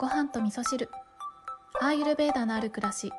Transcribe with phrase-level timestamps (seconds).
[0.00, 0.88] ご飯と味噌汁。
[1.78, 3.12] アーユルベーダのある暮らし。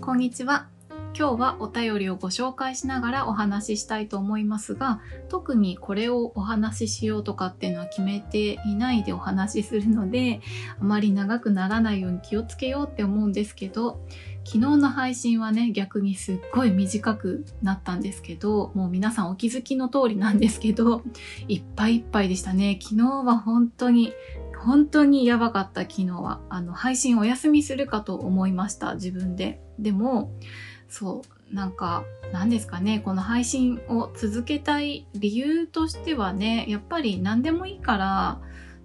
[0.00, 0.71] こんにちは。
[1.14, 10.40] 今日はお便りをご紹介しながらお話ししたいと思いますが特にこれをお話ししようとかっていうのは決めていないでお話しするので
[10.80, 14.00] あまり長くならないように気をつけようって思うんですけど
[14.44, 21.02] 昨日の配信はね逆にすっごい短くなったんですけどもう皆さんお気づきの通りなんですけど
[21.46, 22.78] いっぱいいっぱいでしたね。
[22.82, 24.12] 昨日は本当に
[24.58, 26.40] 本当にやばかった昨日は。
[26.48, 29.60] あの配信お休みするかと思いました自分で。
[29.78, 30.32] でも
[30.92, 38.40] そうなんか何ですかねこの配信を続けたい理由としてはねやっぱり何でもいいから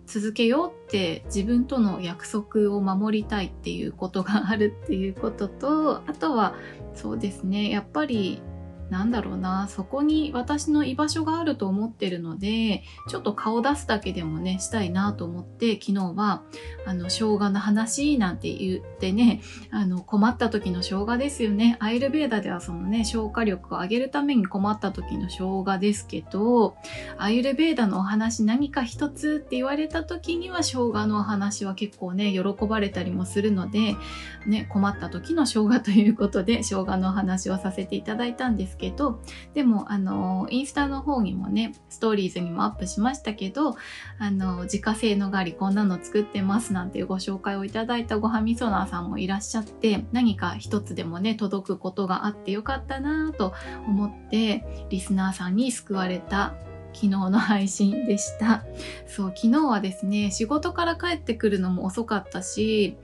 [0.06, 6.56] 続けようって自分との約束を守りたいっていうことがあるっていうこととあとは
[6.96, 8.42] そうですねやっぱり
[8.90, 16.44] なんだろうな、そこに私の居場所があると思ってるので、ちょっと顔出すだけでもね、したいなと思って、昨日は、
[16.86, 21.76] あの、生姜の話なんて言ってね、あの、困った時の生姜ですよね。
[21.80, 26.78] アイルベーダではそのね、消化力を上げるために困った時の生姜ですけど、
[27.18, 33.98] アイルベーダのお話何か一つって言われた時には、生姜のお話は結構ね、喜ばれたりもするので、
[34.46, 39.22] ね、困った時の生姜ということで、生姜のお話をさせていただいたんですけど
[39.54, 43.76] でもあのインスタの方にもねストーリーズにもアップしましたけど
[44.20, 53.54] あの自家製のガリこんなの作ってますなんていうご紹介をいただいたごはみそなーさんもいらっしゃって何か一つでもね届くことがあってよかったなと
[53.88, 56.56] 思ってリスナーさんに救われた
[56.94, 58.66] 昨日の配信でした。
[59.08, 62.98] そう、昨日はですね、仕事から帰ってくるのも遅かったし、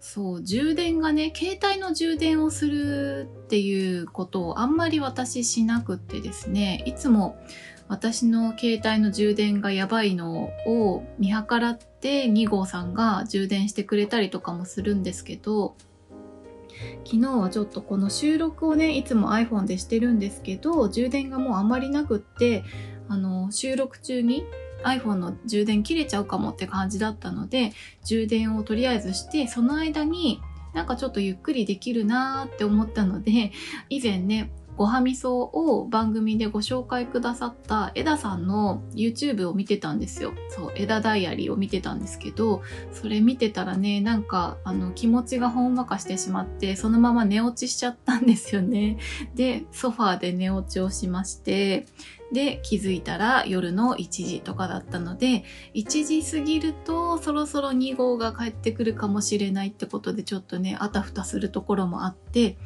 [0.00, 7.38] そう充電がね携帯の充電をするっていうことをあんまり私しなくってですねいつも
[7.86, 15.74] 私の携帯の充電がやばいのを見計らって2号さんが充電してくれたりとかもするんですけど
[17.04, 22.64] 昨日はちょっとこの収録をねいつも iPhone でしてるんですけど充電がもうあんまりなくって
[23.08, 24.44] あの収録中に
[24.84, 27.72] iPhone の充電切れちゃうかもって感じだったので
[28.04, 30.40] 充電をとりあえずしてその間に
[30.74, 33.52] なんかちょっとゆっくりできるなーって思ったので
[33.88, 40.32] 以前ねごはみそを番組でご紹介くださった枝さんの YouTube を見てたんですよ。
[40.48, 48.96] そう、枝ダイアリーを見てたんですけど、それ見てたらね、なんかあの気持ちがほんわかしてしまって、そのまま寝落ちしちゃったんですよね。
[49.36, 51.84] で、ソファーで寝落ちをしまして、
[52.32, 62.56] で気づいたら夜の1時とかだったので1時過ぎるとそろそろ2号が帰ってくるかもしれないってことでちょっとねあたふたするところもあって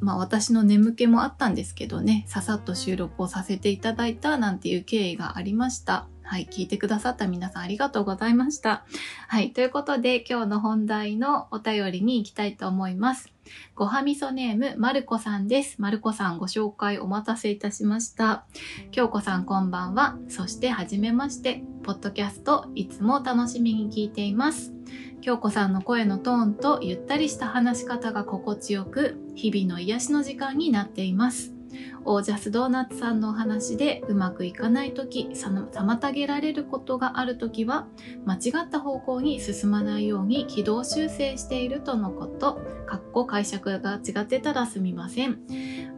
[0.00, 6.06] まあ私の眠気もあったんですけどねささっと収録をさせていただいたなんていう経緯がありました。
[6.28, 8.84] はい、聞いてくださった皆さんありがとうございました。
[9.28, 13.32] はい、ということで今日の本題のお便りに行きたいと思います。
[13.74, 15.76] ごはみそネーム、まるこさんです。
[15.80, 18.44] まるこさんご紹介お待たせいたしました。
[18.90, 20.18] 京子さんこんばんは。
[20.28, 21.62] そしてはじめまして。
[21.82, 24.74] ポッドキャストいつも楽しみに聞いています。
[25.22, 31.57] 京子さんの声のトーンとゆったりした話し方が心地よく、日々の癒しの時間になっています。
[32.04, 37.86] オージャスドーナツさんのお話でうまくいかない時妨げられることがある時は
[38.24, 42.60] 間違った方向に進まないように軌道修正しているとのこと。
[42.86, 45.38] かっこ解釈が違ってたらすみません。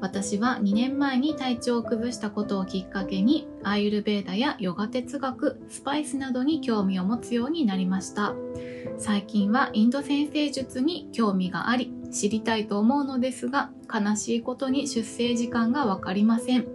[0.01, 8.35] 私は2年前に体調を崩したことをきっかけにアーユルベーダやヨガ哲学スパイスなどに興味を持つようになりました。
[8.99, 16.67] 最近はインド先生術に興味があり知りたいと思うのですが悲しいことに出生時間がわかりません。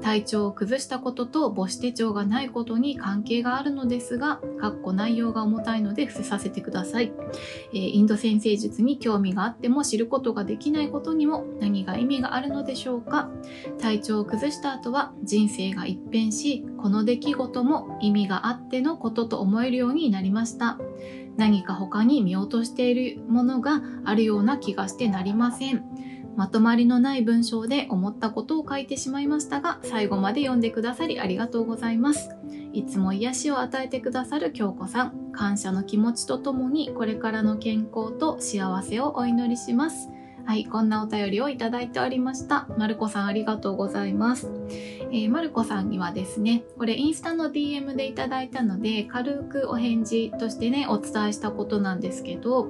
[0.00, 7.12] 体調を崩したことと母子手帳がないことに関係があるのですが、かっこ内容が重たいので伏せさせてください、
[7.72, 13.28] えー、インド先生術に興味があっても知ることができないことにも何が意味があるのでしょうか？
[13.80, 20.78] 体調を崩した後は人生が一変し、この出来事も意味があってのことと思えるようになりました。
[21.36, 25.84] 何か他に見落としているものがあるような気がしてなりません。
[26.36, 32.30] まとまりのない文章で思ったことを書いてしまいましたが、最後まで読んでくださりありがとうございます。
[32.72, 40.10] いつも癒しを与えてくださる京子さん、感謝の気持ちとともにこれからの健康と幸せをお祈りします。
[40.46, 42.68] はい、こんなお便りをいただいておりました。
[42.78, 44.48] まるこさんありがとうございます。
[45.10, 52.66] えー、まるこさんにはですね、これインスタの DM でいただいたので、軽くお返事としてね、お伝えしたことなんですけど、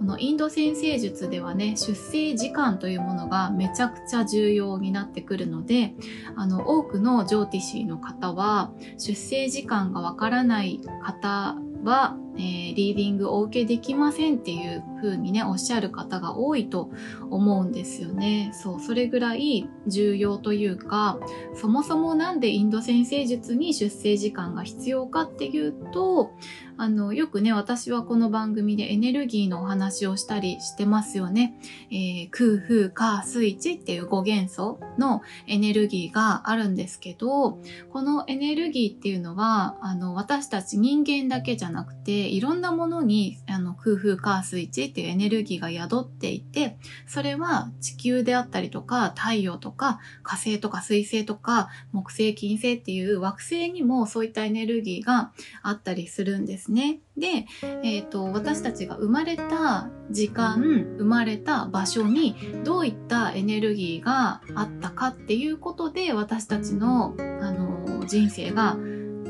[0.00, 5.94] このインド先生術ではね、出生時間というものがめちゃくちゃ重要になってくるので、
[6.34, 16.90] あの、多くのジョーティシーの方は、出生時間がわからない方は、えー、リーディングお受けできませんっていう風にね、おっしゃる方が多いと
[17.30, 18.50] 思うんですよね。
[18.54, 21.18] そう、それぐらい重要というか、
[21.54, 26.32] そもそもなんでインド先生術に出生時間が必要かっていうと、
[26.76, 31.58] あの、よくね、私はこの番組でエネルギーのお話をしたりしてますよね。
[31.90, 37.58] えー、空風、火、水、地っていう5元素のエネルギーがあるんですけど、
[37.92, 46.76] このエネルギーっていうのは、あの、私たち人間だけじゃなくて、いろんなものに、あの、空風、火、水、地っていうエネルギーが宿っていて、
[47.06, 55.32] それは地球であったりとか、太陽とか、火星とか水星とか、木星、金星っていう惑星にもそういったエネルギーが
[55.62, 57.00] あったりするんですね。
[57.16, 57.46] で、
[57.82, 60.60] えっ、ー、と、私たちが生まれた時間、
[60.98, 62.34] 生まれた場所に
[62.64, 68.76] どういったエネルギーがあったかっていうことで、私たちの、あの、人生が、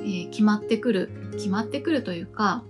[0.02, 2.64] えー、決まってくる、決まってくるというか、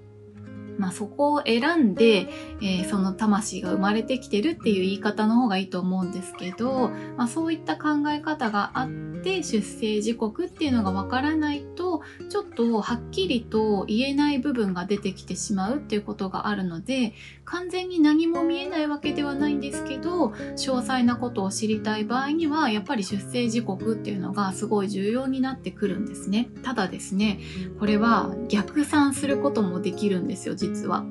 [0.81, 2.29] まあ、そこを選んで、
[2.63, 6.89] えー、その魂が生まれてきてるっていう言い方の方がいいと思うんですけど、
[7.19, 8.89] まあ、そういった考え方があっ
[9.23, 17.13] て出生時刻っていうのがわからないとちょっとはっきりと言えない部分が出てきてしまうっていうことがあるので
[17.45, 26.49] 完全に何も見えないわけではないんですけど詳細なことを知りたい場合にはやっぱり出生時刻っていうのがすごい重要になってくるんですね。
[26.63, 27.41] ただですね
[27.79, 31.05] これは逆算することもできるんですよ実は。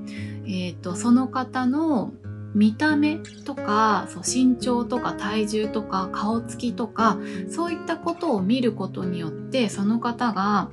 [0.45, 2.13] えっ、ー、とその方の
[2.55, 7.17] 見た目とかそう身長とか体重とか顔つきとか
[7.49, 10.69] そういったことを見ることによってその方が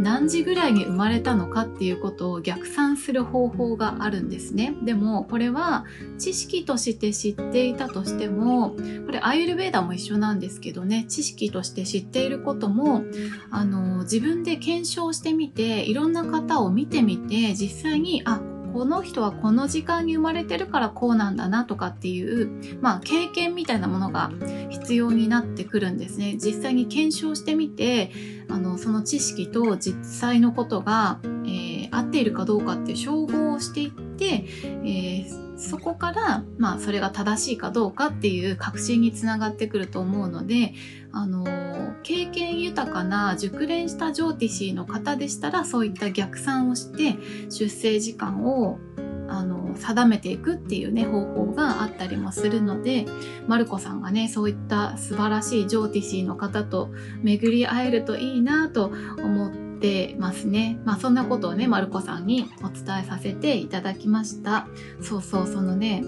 [0.00, 4.74] 何時ぐらいに生まれたのかっていうことを逆算する方法があるんですね。
[4.82, 5.84] でもこれは
[6.18, 8.76] 知識として知っていたとしてもこ
[9.12, 11.06] れアイルベーダも一緒なんですけどね。
[11.08, 13.02] 知識として知っていることも
[13.50, 18.40] あの自分で検証してみていろんな方を見てみて実際にあ
[18.76, 24.30] この人はこの時間に生まれてるからこうなんだなとかっていう、まあ、経験みたいなものが
[24.68, 26.36] 必要になってくるんですね。
[26.36, 28.10] 実際に検証してみて、
[28.50, 40.74] あの、その知識と実際のことが、えー、合っているかどうかっていう照合をしていって、えー、そこから、まあ、それが正しいかどうかっていう確信につながってくると思うので、
[41.12, 47.18] あの経験豊かな熟練したジョーティシーの方でしたらそういった逆算をして
[47.50, 48.78] 出生時間を
[49.26, 53.06] あの定めていくっていうね方法があったりもするので
[53.48, 56.92] マルコさんがねそういった素晴らしいジョーティシーの方と
[57.24, 59.50] 巡り会えるといいなと思っ
[59.80, 60.78] てますね。
[60.84, 64.68] まあそんなことをね、マルコさんにお伝えさせていただきました。
[65.02, 66.02] そうそう、そのね、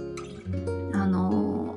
[0.95, 1.77] あの、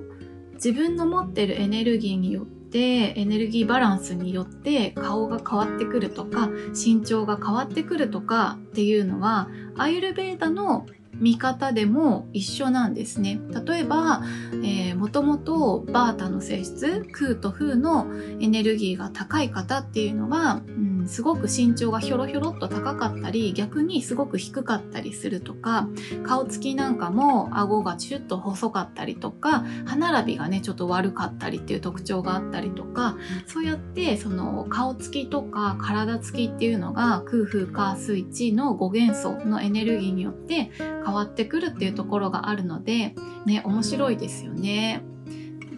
[0.53, 10.85] 自分の持ってるエネルギーによってってエネルギーバランスによって顔が変わってくるとか身長が変わってくるとかっていうのはアイルベータの
[11.15, 13.39] 見方でも一緒なんですね。
[13.65, 14.23] 例えば、
[14.63, 18.07] えー、もともとバータの性質、空と風の
[18.39, 25.87] エネルギーが高い方っていうのは、うん、すごく身長がひょろひょろっと高かったり、逆にすごく低かったりするとか、
[26.23, 33.17] 顔つきなんかも顎がチュッと細かったりとか、歯並びがね、ちょっと悪かったりっていう特徴があったりとか、
[33.47, 43.15] そうやってその顔つきとか体つきっていうのが空風火水地の5元素のエネルギーによって変わってくるっていうところがあるので、
[43.45, 45.03] ね、面白いですよね。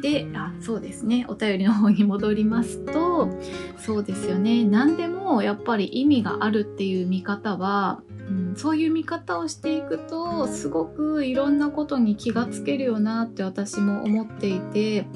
[0.04, 1.26] で、あ、そうですね。
[1.30, 3.30] お便りの方に戻りますと、
[3.78, 4.66] そうですよね。
[4.66, 15.08] 何でもやっぱり意味があるっていう見方は、うん、そういう見方をしていくと、すごくいろんなことに気がつけるよなって私も思っていて、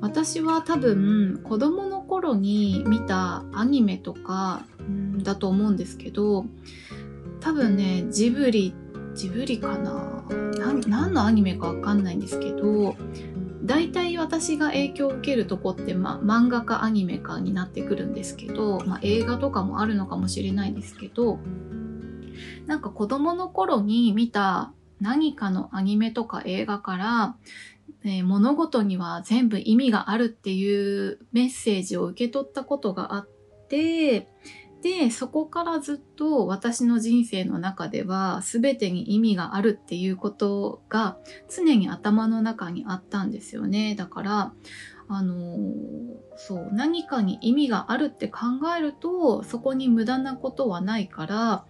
[0.00, 6.46] 私は多分子供の頃に見たアニメとか、うん、だと思うんですけど、
[7.40, 8.74] 多分ね、ジブリ
[9.14, 10.24] ジブリかな
[10.86, 12.96] 何のアニメかわかんないんですけど
[13.64, 21.38] 大体私が影響を受けるとこって、ま漫画かアニメかになってくるんですけど、ま、映画とかもあるのかもしれないですけど
[22.66, 27.36] なんか子供の頃に見た何かのアニメとか映画から、
[28.04, 33.28] えー、物事には全部意味があるっていうメッセージを受け取ったことがあっ
[33.68, 34.28] て
[34.82, 41.16] でそこからずっと私の人生の中では全てに意味があるっていうことが
[41.48, 43.94] 常に頭の中にあったんですよね。
[43.94, 44.52] だから
[45.08, 45.56] あの
[46.36, 48.40] そう何かに意味があるって考
[48.76, 51.64] えるとそこに無駄なことはないから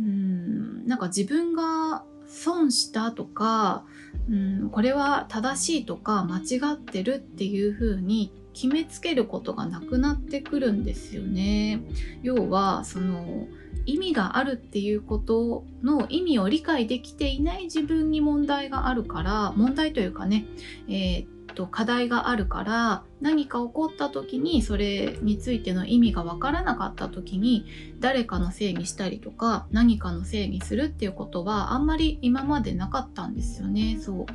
[0.00, 3.84] うんなんか自分が損したとか、
[4.30, 11.80] うん、これは正しいとか間違ってるっていう風に決めつけることがなくなってくるんですよね。
[12.22, 13.48] 要はその
[13.86, 20.44] 意味があるっていうことの意味を理解できていない自分に問題があるから問題というかね、
[20.88, 27.66] えー、と課題があるから何か起こった時にそれについての意味がわからなかった時に
[27.98, 33.98] 誰かのせいにしたりとか何かのせいにするっていうことはあんまり今までなかったんですよね。
[34.00, 34.26] そう。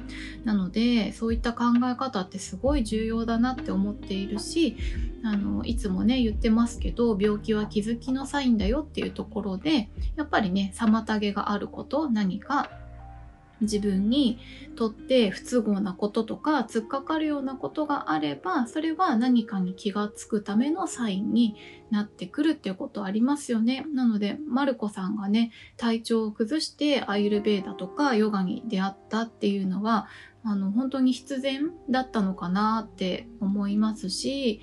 [0.46, 4.78] なのでそういった考え方ってすごい重要だなって思っているし
[5.24, 12.70] あのいつもね言ってますけど病気は気づきのサインだよっていうところでやっぱりね妨げがあること何か
[13.62, 14.40] 自分に
[14.76, 21.56] とって不都合なこととか突っかかるようなことがあればそれは何かに気がつくためのサインに
[21.92, 23.86] なってくるっていうことありますよね。
[23.94, 30.08] なのでマルコさんがね体調を崩してアイルベーダとかヨガに出会ったっていうのは
[30.44, 34.62] あの本当に必然だったのかなって思いますし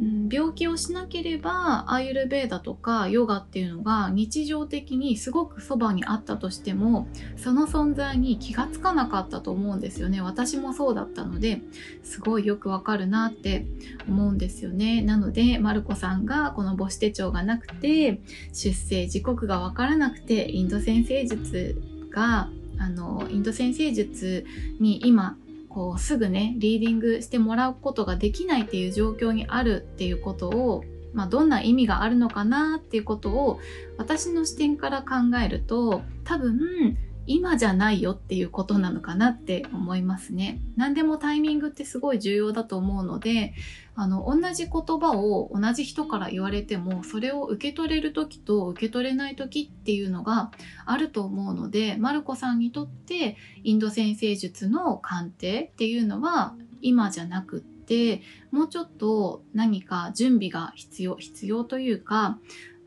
[0.00, 10.20] うん、病気をしなければアイルベーダとかヨガっていうのが日常的にすごくそばにあったとしてもその存在に気がつかなかったと思うんですよね。
[10.20, 11.60] 私もそうだったので
[12.04, 13.66] すごいよくわかるなって
[14.08, 15.02] 思うんですよね。
[15.02, 18.20] なのでマルコさんがこの母子手帳がなくて
[18.52, 24.46] 出生時刻がわからなくてインド先生術があのインド先生術
[24.78, 25.36] に今
[25.68, 33.60] こうすぐねリーディングしてもらうことができないっていう状況にあるっていうことを、まあ、どんな意味があるのかなっていうことを
[33.96, 36.96] 私の視点から考えると多分
[37.28, 40.62] 今じゃないよっていうことなのかなって思いますね。
[40.76, 43.52] 何でもタイミングってすごい重要だと思うので、
[43.94, 50.50] あの、同じ言葉を同じ人から言われても、それを受け取れる時と受け取れない時っていうのが
[50.86, 62.38] あると思うので、マルコさんにとってインド先生術の鑑定っていうのは今じゃなくって、もうちょっと何か準備が必要、必要というか、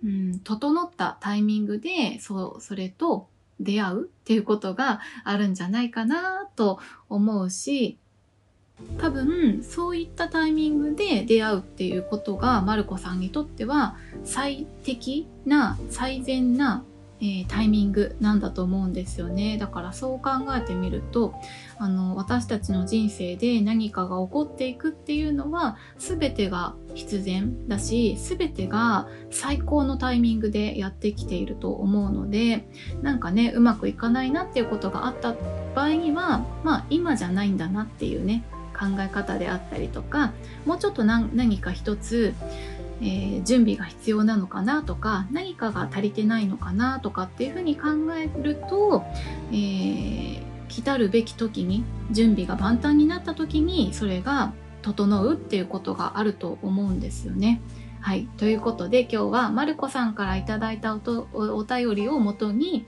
[0.03, 3.29] うん、整ったタイミングで、そう、それと
[3.63, 7.97] 出会うっていうことがあるんじゃないかなと思うし
[8.99, 16.83] 多分そういったタイミングで出会うっていうことがマルコさんにとっては最適な最善な
[17.21, 19.57] えー、タイミングなんだと思うんですよね。
[19.59, 21.35] だからそう考えてみると
[21.77, 32.67] あの私たちの人生で何かが起こっていくっていうのは全てが必然だし全てが最高のタイミングでやってきていると思うので
[33.03, 35.35] なんかねうまくいかないなっていうことがあった
[35.75, 40.33] 場合にはまあ今じゃないんだなっていうね考え方であったりとか
[40.65, 42.33] もうちょっと何か一つ
[43.01, 49.03] えー、準備が必要なのかなとか何かが足りてないのかなとかっていうふうに考えると、
[49.51, 54.53] えー、来たるべき時に準備が万端になった時にそれが
[54.83, 57.61] 整うっていうことがあると思うんですよね。
[58.01, 58.25] はい。
[58.37, 62.87] ということで今日はまるこさんから頂いたお便りをもとに、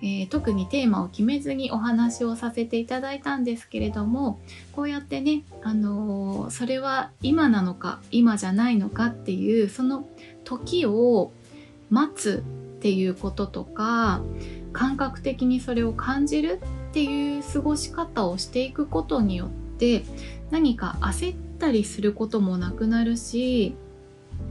[0.00, 4.40] えー、特にテーマを決めずにお話をさせていただいたんですけれども
[4.72, 10.08] こうやってね、あのー、それは今なのか今じゃないのかっていうその
[10.44, 11.30] 時を
[11.90, 12.42] 待つ
[12.78, 14.22] っていうこととか
[14.72, 20.04] 感覚的にそれを感じるっていう過ごし方をしていくことによって
[20.50, 23.76] 何か焦ったりすることもなくなるし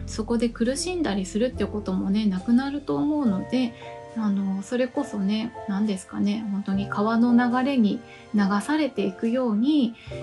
[0.05, 3.73] そこで苦しんだりするってこともねなくなると思うので
[4.15, 7.99] あのそれこそね何ですかね本当に川の流れに
[8.33, 10.13] 流されていくように、え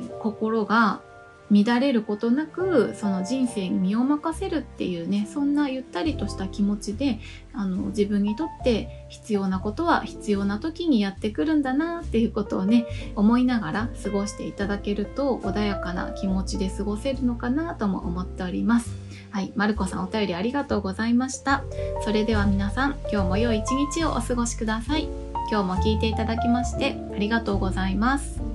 [0.00, 1.02] ー、心が
[1.50, 7.18] 乱れることなくその人生に身を任せるっていうねそんなゆったりとした気持ちで
[7.52, 12.86] あの自分にとって必要なことは必要な時にやってくるんだなっていうことをね
[13.16, 18.99] 思いながら過ごしていただけると穏やかな気持ちで過ごせるのかなとも思っております。
[19.30, 21.64] はい、まるこさんお便りありがとうございました。
[22.02, 25.08] それでは皆さん、今日も良い一日をお過ごしください。
[25.50, 28.49] 今日も聞いていただきましてありがとうございます。